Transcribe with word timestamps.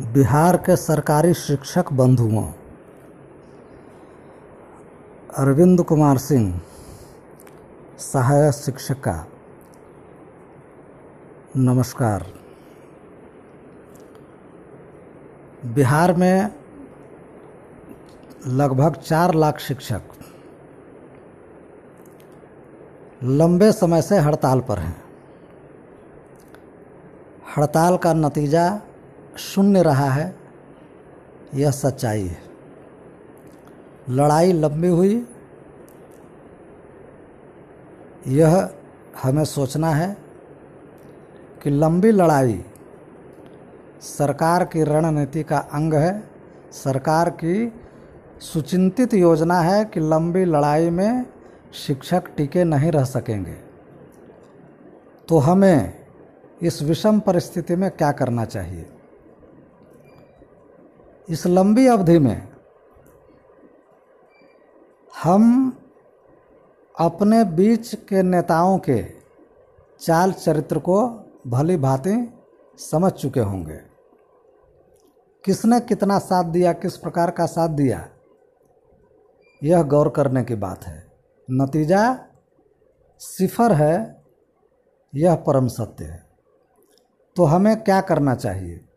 बिहार 0.00 0.56
के 0.56 0.76
सरकारी 0.76 1.34
शिक्षक 1.34 1.92
बंधुओं 1.92 2.52
अरविंद 5.38 5.82
कुमार 5.82 6.18
सिंह, 6.18 6.60
सहायक 7.98 8.54
शिक्षिका 8.54 9.26
नमस्कार। 11.56 12.26
बिहार 15.64 16.14
में 16.14 16.50
लगभग 18.46 18.94
चार 18.96 19.34
लाख 19.34 19.58
शिक्षक। 19.58 20.02
लंबे 23.22 23.72
समय 23.72 24.02
से 24.02 24.18
हड़ताल 24.18 24.60
पर 24.60 24.78
हैं। 24.78 25.02
हड़ताल 27.56 27.96
का 27.96 28.12
नतीजा 28.12 28.80
शून्य 29.38 29.82
रहा 29.82 30.10
है, 30.10 30.34
यह 31.54 31.70
सच्चाई 31.70 32.26
है। 32.26 32.40
लड़ाई 34.10 34.52
लंबी 34.52 34.88
हुई, 34.88 35.26
यह 38.26 38.68
हमें 39.22 39.44
सोचना 39.44 39.90
है 39.90 40.16
कि 41.62 41.70
लंबी 41.70 42.10
लड़ाई 42.10 42.64
सरकार 44.00 44.64
की 44.64 44.82
रणनीति 44.82 45.42
का 45.42 45.58
अंग 45.58 45.94
है, 45.94 46.30
सरकार 46.72 47.30
की 47.30 47.72
सुचिंतित 48.40 49.14
योजना 49.14 49.60
है 49.60 49.84
कि 49.84 50.00
लंबी 50.00 50.44
लड़ाई 50.44 50.90
में 50.90 51.24
शिक्षक 51.72 52.24
टिके 52.36 52.64
नहीं 52.64 52.90
रह 52.92 53.04
सकेंगे। 53.04 53.56
तो 55.28 55.38
हमें 55.38 55.94
इस 56.62 56.82
विषम 56.82 57.18
परिस्थिति 57.20 57.76
में 57.76 57.90
क्या 57.90 58.12
करना 58.12 58.44
चाहिए? 58.44 58.86
इस 61.28 61.46
लंबी 61.46 61.86
अवधि 61.86 62.18
में 62.18 62.48
हम 65.22 65.72
अपने 67.00 67.44
बीच 67.44 67.94
के 67.94 68.22
नेताओं 68.22 68.78
के 68.78 69.02
चाल 70.00 70.32
चरित्र 70.32 70.78
को 70.78 71.08
भली 71.46 71.76
भांति 71.76 72.34
समझ 72.78 73.12
चुके 73.12 73.40
होंगे। 73.40 73.76
किसने 75.44 75.80
कितना 75.80 76.18
साथ 76.18 76.44
दिया, 76.44 76.72
किस 76.72 76.96
प्रकार 76.96 77.30
का 77.30 77.46
साथ 77.46 77.68
दिया, 77.68 78.08
यह 79.62 79.82
गौर 79.82 80.08
करने 80.08 80.44
की 80.44 80.54
बात 80.54 80.84
है। 80.84 81.12
नतीजा 81.50 82.02
सिफर 83.20 83.72
है, 83.72 84.22
यह 85.14 85.34
परम 85.34 85.68
सत्य 85.68 86.04
है। 86.04 86.26
तो 87.36 87.44
हमें 87.44 87.80
क्या 87.80 88.00
करना 88.00 88.34
चाहिए? 88.34 88.87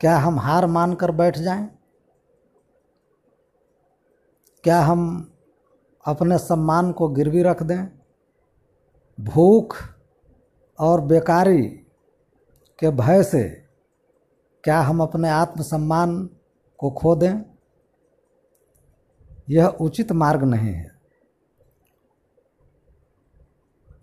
क्या 0.00 0.18
हम 0.18 0.38
हार 0.38 0.66
मान 0.66 0.94
कर 0.94 1.10
बैठ 1.10 1.38
जाएँ? 1.38 1.78
क्या 4.64 4.80
हम 4.80 5.32
अपने 6.06 6.38
सम्मान 6.38 6.92
को 6.92 7.08
गिरवी 7.08 7.42
रख 7.42 7.62
दें? 7.62 7.98
भूख 9.20 9.76
और 10.80 11.00
बेकारी 11.00 11.62
के 12.78 12.90
भय 12.90 13.22
से 13.22 13.48
क्या 14.64 14.80
हम 14.80 15.02
अपने 15.02 15.28
आत्मसम्मान 15.28 16.30
को 16.78 16.90
खो 16.90 17.16
दें? 17.16 17.42
यह 19.50 19.66
उचित 19.66 20.12
मार्ग 20.12 20.42
नहीं 20.44 20.72
है। 20.72 21.00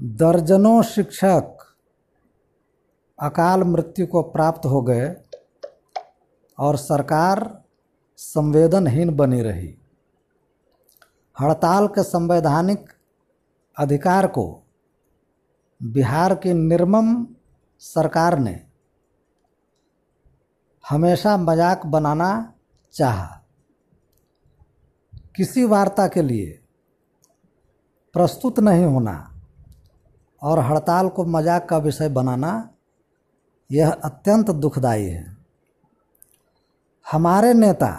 दर्जनों 0.02 0.82
शिक्षक 0.82 1.58
अकाल 3.20 3.64
मृत्यु 3.64 4.08
को 4.08 4.22
प्राप्त 4.22 4.66
हो 4.66 4.82
गए। 4.82 5.16
और 6.60 6.78
सरकार 6.78 7.64
संवेदनहीन 8.20 9.16
बनी 9.16 9.42
रही। 9.42 9.74
हड़ताल 11.38 11.88
के 11.88 12.04
संवैधानिक 12.04 12.90
अधिकार 13.78 14.28
को 14.28 14.64
बिहार 15.82 16.36
की 16.36 16.54
निर्मम 16.54 17.26
सरकार 17.80 18.40
ने 18.40 18.60
हमेशा 20.86 21.38
मज़ाक 21.38 21.86
बनाना 21.86 22.54
चाहा। 22.94 23.34
किसी 25.36 25.64
वार्ता 25.64 26.08
के 26.08 26.22
लिए 26.22 26.60
प्रस्तुत 28.16 28.60
नहीं 28.60 28.86
होना 28.86 29.34
और 30.42 30.60
हड़ताल 30.60 31.10
को 31.10 31.26
मज़ाक 31.26 31.70
का 31.70 31.78
विषय 31.78 32.10
बनाना 32.10 32.70
यह 33.70 33.92
अत्यंत 33.92 34.50
दुखदाई 34.52 35.04
है। 35.04 35.36
हमारे 37.08 37.54
नेता 37.54 37.90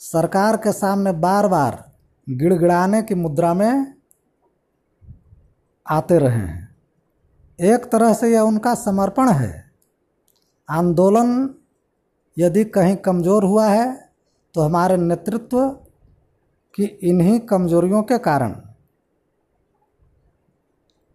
सरकार 0.00 0.56
के 0.56 0.72
सामने 0.72 1.12
बार 1.12 1.48
बार 1.48 1.92
गिड़गिड़ाने 2.28 3.02
की 3.02 3.14
मुद्रा 3.14 3.52
में 3.54 3.94
आते 5.86 6.18
रहे 6.18 6.36
हैं। 6.36 6.76
एक 7.58 7.84
तरह 7.84 8.12
से 8.14 8.32
यह 8.32 8.40
उनका 8.40 8.74
समर्पण 8.74 9.28
है। 9.28 9.72
आंदोलन 10.68 11.54
यदि 12.36 12.64
कहीं 12.64 12.96
कमज़ोर 12.96 13.44
हुआ 13.44 13.66
है 13.68 13.92
तो 14.54 14.60
हमारे 14.60 14.96
नेतृत्व 14.96 15.68
की 16.74 16.84
इन्हीं 16.84 17.38
कमजोरियों 17.40 18.02
के 18.02 18.18
कारण 18.18 18.54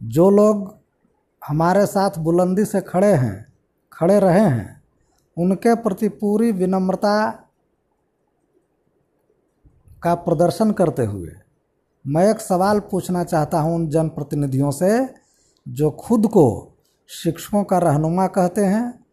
जो 0.02 0.30
लोग 0.30 0.76
हमारे 1.42 1.86
साथ 1.86 2.18
बुलंदी 2.20 2.66
से 2.66 2.82
खड़े 2.82 3.14
हैं, 3.14 3.54
खड़े 3.94 4.20
रहे 4.20 4.40
हैं 4.40 4.79
उनके 5.38 5.76
प्रति 5.76 6.10
पूरी 6.10 6.52
विनम्रता 6.52 7.30
का 10.04 10.16
प्रदर्शन 10.16 10.72
करते 10.72 11.06
हुए 11.06 11.32
मैं 12.06 12.30
एक 12.32 12.40
सवाल 12.40 12.80
पूछना 12.80 13.24
चाहता 13.24 13.60
हूँ 13.60 13.76
उन 13.76 13.88
जनप्रतिनिधियों 13.90 14.72
से, 14.72 15.16
जो 15.68 15.92
खुद 15.92 16.28
को 16.28 16.74
शिक्षकों 17.10 17.64
का 17.64 17.78
रहनुमा 17.78 18.28
कहते 18.28 18.66
हैं 18.66 19.06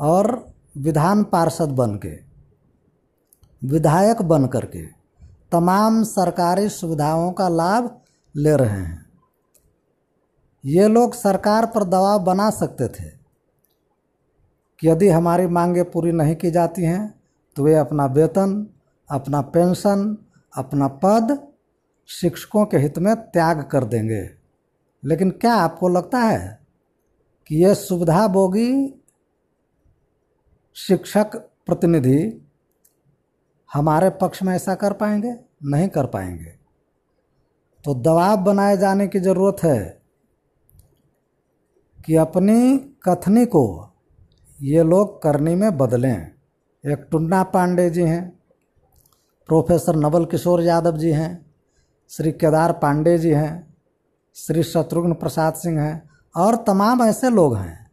और 0.00 0.52
विधान 0.78 1.24
पार्षद 1.24 1.68
बन 1.68 1.94
के, 1.96 2.14
विधायक 3.62 4.22
बन 4.22 4.46
करके 4.46 4.86
तमाम 5.52 6.02
सरकारी 6.04 6.68
सुविधाओं 6.68 7.32
का 7.32 7.48
लाभ 7.48 8.00
ले 8.36 8.56
रहे 8.56 8.68
हैं। 8.68 9.06
ये 10.64 10.88
लोग 10.88 11.14
सरकार 11.14 11.66
पर 11.66 11.84
दबाव 11.84 12.18
बना 12.18 12.50
सकते 12.50 12.88
थे। 12.88 13.19
कि 14.80 14.88
यदि 14.88 15.08
हमारी 15.08 15.46
मांगें 15.46 15.90
पूरी 15.90 16.12
नहीं 16.12 16.36
की 16.36 16.50
जाती 16.50 16.82
हैं 16.82 17.20
तो 17.56 17.64
वे 17.64 17.74
अपना 17.74 18.06
वेतन, 18.06 18.66
अपना 19.10 19.40
पेंशन, 19.40 20.18
अपना 20.56 20.88
पद 20.88 21.48
शिक्षकों 22.08 22.66
के 22.66 22.78
हित 22.78 22.98
में 22.98 23.16
त्याग 23.16 23.62
कर 23.62 23.84
देंगे। 23.84 24.30
लेकिन 25.04 25.30
क्या 25.30 25.54
आपको 25.54 25.88
लगता 25.88 26.18
है 26.18 26.66
कि 27.46 27.64
ये 27.64 27.74
सुविधा 27.74 28.28
भोगी 28.28 28.94
शिक्षक 30.74 31.36
प्रतिनिधि 31.66 32.48
हमारे 33.72 34.10
पक्ष 34.10 34.42
में 34.42 34.54
ऐसा 34.54 34.74
कर 34.74 34.92
पाएँगे? 34.92 35.36
नहीं 35.64 35.88
कर 35.88 36.06
पाएँगे। 36.06 36.58
तो 37.84 37.94
दबाव 37.94 38.36
बनाए 38.36 38.76
जाने 38.76 39.08
की 39.08 39.20
ज़रूरत 39.20 39.56
है 39.62 40.02
कि 42.06 42.16
अपनी 42.16 42.78
कथनी 42.78 43.46
को 43.46 43.89
ये 44.62 44.82
लोग 44.82 45.22
करनी 45.22 45.54
में 45.54 45.78
बदलें 45.78 46.30
एक 46.84 47.08
टुन्ना 47.10 47.42
पांडे 47.42 47.90
जी 47.90 48.02
हैं, 48.02 48.38
प्रोफेसर 49.48 49.96
नवल 49.96 50.24
किशोर 50.24 50.62
यादव 50.62 50.96
जी 50.96 51.10
हैं, 51.10 51.54
श्री 52.08 52.32
केदार 52.32 52.72
पांडे 52.72 53.18
जी 53.18 53.30
हैं, 53.30 53.74
श्री 54.34 54.62
शत्रुघ्न 54.62 55.12
प्रसाद 55.12 55.54
सिंह 55.54 55.80
हैं, 55.80 56.10
और 56.36 56.56
तमाम 56.56 57.02
ऐसे 57.02 57.30
लोग 57.30 57.56
हैं, 57.56 57.90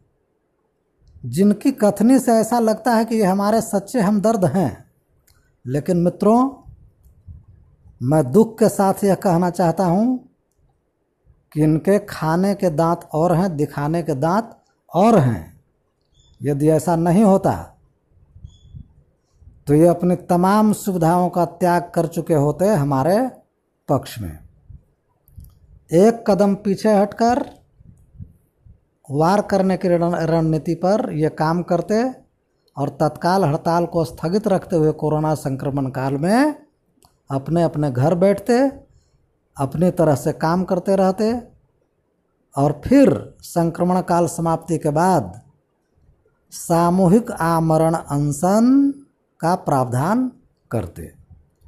जिनकी 1.26 1.72
कथनी 1.72 2.18
से 2.18 2.32
ऐसा 2.32 2.58
लगता 2.58 2.94
है 2.94 3.04
कि 3.04 3.16
ये 3.16 3.24
हमारे 3.24 3.60
सच्चे 3.60 4.00
हमदर्द 4.00 4.44
हैं। 4.44 4.90
लेकिन 5.66 5.96
मित्रों, 5.96 6.50
मैं 8.02 8.32
दुख 8.32 8.58
के 8.58 8.68
साथ 8.68 9.04
यह 9.04 9.14
कहना 9.14 9.50
चाहता 9.50 9.84
हूँ 9.84 10.28
कि 11.52 11.62
इनके 11.62 11.98
खाने 11.98 12.54
के 12.54 12.70
दांत 12.70 13.08
और 13.12 13.36
हैं, 13.36 13.56
दिखाने 13.56 14.02
के 14.02 14.14
दांत 14.14 14.58
और 14.94 15.18
हैं। 15.18 15.57
यदि 16.40 16.68
ऐसा 16.70 16.96
नहीं 16.96 17.24
होता 17.24 17.52
तो 19.66 19.74
ये 19.74 19.86
अपनी 19.86 20.16
तमाम 20.28 20.72
सुविधाओं 20.72 21.28
का 21.28 21.44
त्याग 21.44 21.90
कर 21.94 22.06
चुके 22.06 22.34
होते 22.34 22.68
हमारे 22.68 23.16
पक्ष 23.88 24.18
में। 24.18 24.38
एक 25.92 26.24
कदम 26.28 26.54
पीछे 26.54 26.92
हटकर, 26.92 27.44
वार 29.08 29.40
करने 29.42 29.76
की 29.76 29.88
रणनीति 29.88 30.74
पर 30.74 31.12
ये 31.12 31.28
काम 31.28 31.62
करते 31.62 32.02
और 32.76 32.88
तत्काल 33.00 33.44
हड़ताल 33.44 33.86
को 33.86 34.04
स्थगित 34.04 34.48
रखते 34.48 34.76
हुए 34.76 34.92
कोरोना 34.92 35.34
संक्रमण 35.34 35.90
काल 35.90 36.16
में 36.16 36.54
अपने 37.30 37.62
अपने 37.62 37.90
घर 37.90 38.14
बैठते, 38.14 38.58
अपनी 39.56 39.90
तरह 39.90 40.14
से 40.14 40.32
काम 40.38 40.64
करते 40.64 40.96
रहते 40.96 41.32
और 42.56 42.80
फिर 42.84 43.12
संक्रमण 43.42 44.00
काल 44.00 44.26
समाप्ति 44.28 44.78
के 44.78 44.90
बाद 44.90 45.40
सामूहिक 46.52 47.30
आमरण 47.32 47.94
अनशन 47.94 48.92
का 49.40 49.54
प्रावधान 49.54 50.30
करते। 50.70 51.10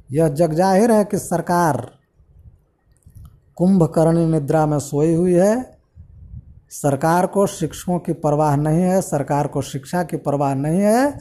यह 0.09 0.27
जग 0.29 0.53
ज़ाहिर 0.53 0.91
है 0.91 1.03
कि 1.05 1.17
सरकार 1.19 1.89
कुंभकर्णी 3.57 4.25
निद्रा 4.25 4.65
में 4.65 4.79
सोई 4.79 5.13
हुई 5.13 5.33
है। 5.33 5.79
सरकार 6.71 7.25
को 7.27 7.45
शिक्षकों 7.47 7.99
की 7.99 8.13
परवाह 8.15 8.55
नहीं 8.55 8.81
है, 8.81 9.01
सरकार 9.01 9.47
को 9.47 9.61
शिक्षा 9.61 10.03
की 10.03 10.17
परवाह 10.17 10.53
नहीं 10.55 10.81
है। 10.81 11.17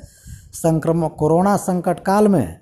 संक्रमण 0.55 1.09
कोरोना 1.09 1.57
संकट 1.59 2.01
काल 2.01 2.29
में 2.29 2.59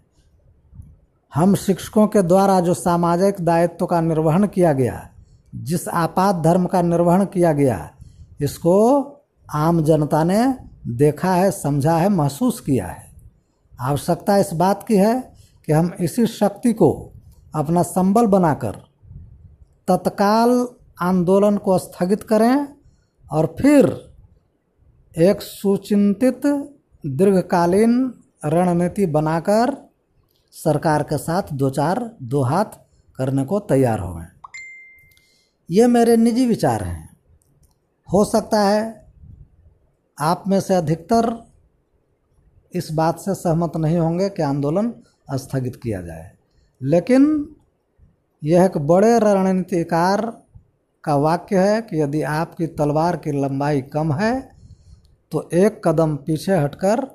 हम 1.32 1.54
शिक्षकों 1.56 2.06
के 2.06 2.22
द्वारा 2.22 2.60
जो 2.60 2.74
सामाजिक 2.74 3.40
दायित्व 3.40 3.86
का 3.86 4.00
निर्वहन 4.00 4.46
किया 4.46 4.72
गया, 4.72 5.08
जिस 5.54 5.88
आपात 5.88 6.36
धर्म 6.36 6.66
का 6.66 6.82
निर्वहन 6.82 7.24
किया 7.24 7.52
गया, 7.52 7.90
इसको 8.40 8.76
आम 9.46 9.82
जनता 9.82 10.22
ने 10.24 10.67
देखा 10.88 11.34
है, 11.34 11.50
समझा 11.50 11.96
है, 11.96 12.08
महसूस 12.08 12.60
किया 12.60 12.86
है। 12.86 13.12
आवश्यकता 13.80 14.36
इस 14.36 14.52
बात 14.52 14.84
की 14.88 14.96
है 14.96 15.32
कि 15.66 15.72
हम 15.72 15.92
इसी 16.00 16.26
शक्ति 16.26 16.72
को 16.72 17.12
अपना 17.54 17.82
संबल 17.82 18.26
बनाकर 18.26 18.70
तत्काल 19.88 20.68
आंदोलन 21.02 21.56
को 21.56 21.78
स्थगित 21.78 22.22
करें 22.22 22.68
और 23.32 23.56
फिर 23.60 24.14
एक 25.18 25.42
सुचिंतित, 25.42 26.40
दीर्घकालीन 27.06 28.14
रणनीति 28.44 29.06
बनाकर 29.06 29.90
सरकार 30.52 31.02
के 31.02 31.18
साथ 31.18 31.42
दो 31.52 31.70
चार 31.70 32.16
दो 32.22 32.42
हाथ 32.42 32.64
करने 33.16 33.44
को 33.44 33.60
तैयार 33.60 33.98
हो। 33.98 34.22
ये 35.70 35.86
मेरे 35.86 36.16
निजी 36.16 36.46
विचार 36.46 36.84
हैं। 36.84 37.16
हो 38.12 38.24
सकता 38.24 38.62
है 38.62 38.97
आप 40.20 40.44
में 40.48 40.60
से 40.60 40.74
अधिकतर 40.74 41.44
इस 42.74 42.90
बात 42.92 43.18
से 43.18 43.34
सहमत 43.34 43.76
नहीं 43.76 43.98
होंगे 43.98 44.28
कि 44.28 44.42
आंदोलन 44.42 44.92
स्थगित 45.32 45.76
किया 45.76 46.02
जाए। 46.02 46.32
लेकिन 46.82 47.56
यह 48.44 48.64
एक 48.64 48.78
बड़े 48.78 49.18
रणनीतिकार 49.18 50.42
का 51.04 51.16
वाक्य 51.16 51.58
है 51.58 51.82
कि 51.82 52.00
यदि 52.02 52.22
आपकी 52.22 52.66
तलवार 52.66 53.16
की 53.16 53.32
लंबाई 53.32 53.82
कम 53.82 54.12
है 54.12 54.56
तो 55.32 55.48
एक 55.54 55.80
कदम 55.88 56.16
पीछे 56.16 56.56
हटकर 56.56 57.06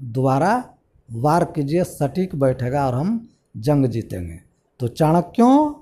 दोबारा 0.00 0.64
वार 1.08 1.44
कीजिए, 1.44 1.84
सटीक 1.84 2.34
बैठेगा 2.34 2.86
और 2.86 2.94
हम 2.94 3.28
जंग 3.56 3.86
जीतेंगे। 3.86 4.40
तो 4.80 4.88
चाणक्यों, 4.88 5.74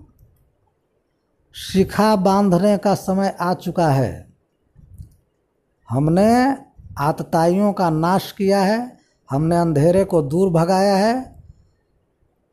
शिखा 1.55 2.17
बांधने 2.17 2.79
का 2.79 2.95
समय 2.95 3.37
आ 3.41 3.55
चुका 3.55 3.89
है। 3.89 4.32
हमने 5.93 6.57
आतताइयों 6.99 7.73
का 7.73 7.91
नाश 7.91 8.31
किया 8.33 8.61
है, 8.61 8.97
हमने 9.31 9.57
अंधेरे 9.57 10.05
को 10.05 10.23
दूर 10.23 10.51
भगाया 10.51 10.97
है, 10.97 11.15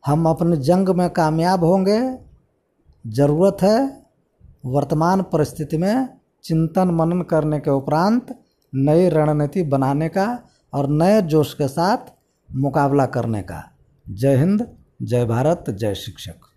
हम 0.03 0.25
अपने 0.29 0.57
जंग 0.57 0.89
में 0.89 1.09
कामयाब 1.09 1.63
होंगे। 1.63 1.99
ज़रूरत 3.05 3.57
है 3.61 3.77
वर्तमान 4.65 5.21
परिस्थिति 5.21 5.77
में 5.77 6.09
चिंतन 6.43 6.89
मनन 6.91 7.21
करने 7.21 7.59
के 7.59 7.71
उपरांत 7.71 8.37
नई 8.73 9.09
रणनीति 9.09 9.63
बनाने 9.63 10.09
का 10.09 10.27
और 10.73 10.89
नए 10.89 11.21
जोश 11.21 11.53
के 11.53 11.67
साथ 11.67 12.11
मुकाबला 12.49 13.05
करने 13.05 13.41
का। 13.41 13.63
जय 14.05 14.37
हिंद, 14.37 14.67
जय 15.01 15.25
भारत, 15.25 15.69
जय 15.69 15.95
शिक्षक। 15.95 16.48